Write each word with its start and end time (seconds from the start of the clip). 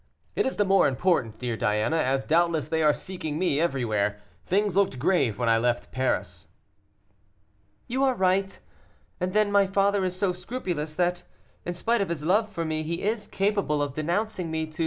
It 0.35 0.47
is 0.47 0.55
the 0.55 0.65
more 0.65 0.87
important, 0.87 1.37
dear 1.37 1.55
Diana, 1.55 1.97
as 1.97 2.23
doubtless 2.23 2.69
they 2.69 2.81
are 2.81 2.91
seeking 2.91 3.37
me 3.37 3.59
everywhere. 3.59 4.19
Things 4.47 4.75
looked 4.75 4.97
grave 4.97 5.37
when 5.37 5.47
I 5.47 5.59
left 5.59 5.91
Paris. 5.91 6.47
"You 7.85 8.03
are 8.05 8.15
right; 8.15 8.57
and 9.19 9.31
then 9.31 9.51
my 9.51 9.67
father 9.67 10.03
is 10.03 10.15
so 10.15 10.33
scrupulous 10.33 10.95
that, 10.95 11.21
in 11.67 11.75
spite 11.75 12.01
of 12.01 12.09
his 12.09 12.23
love 12.23 12.49
for 12.49 12.65
me, 12.65 12.81
he 12.81 13.03
is 13.03 13.27
capable 13.27 13.79
of 13.79 13.93
denouncing 13.93 14.49
me 14.49 14.65
to 14.65 14.79
M. 14.79 14.79